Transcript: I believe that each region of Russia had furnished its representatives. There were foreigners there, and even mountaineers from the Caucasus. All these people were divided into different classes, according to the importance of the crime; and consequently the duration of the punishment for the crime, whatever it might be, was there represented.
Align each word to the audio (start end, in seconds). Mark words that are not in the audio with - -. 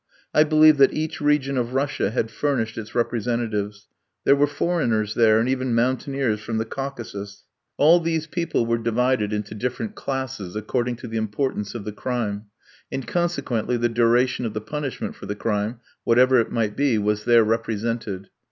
I 0.33 0.43
believe 0.43 0.77
that 0.77 0.95
each 0.95 1.21
region 1.21 1.59
of 1.59 1.75
Russia 1.75 2.09
had 2.09 2.31
furnished 2.31 2.75
its 2.75 2.95
representatives. 2.95 3.87
There 4.23 4.35
were 4.35 4.47
foreigners 4.47 5.13
there, 5.13 5.39
and 5.39 5.47
even 5.47 5.75
mountaineers 5.75 6.39
from 6.41 6.57
the 6.57 6.65
Caucasus. 6.65 7.43
All 7.77 7.99
these 7.99 8.25
people 8.25 8.65
were 8.65 8.79
divided 8.79 9.31
into 9.31 9.53
different 9.53 9.93
classes, 9.93 10.55
according 10.55 10.95
to 10.95 11.07
the 11.07 11.17
importance 11.17 11.75
of 11.75 11.85
the 11.85 11.91
crime; 11.91 12.45
and 12.91 13.05
consequently 13.07 13.77
the 13.77 13.89
duration 13.89 14.43
of 14.43 14.55
the 14.55 14.59
punishment 14.61 15.13
for 15.15 15.27
the 15.27 15.35
crime, 15.35 15.79
whatever 16.03 16.39
it 16.39 16.51
might 16.51 16.75
be, 16.75 16.97
was 16.97 17.25
there 17.25 17.43
represented. 17.43 18.29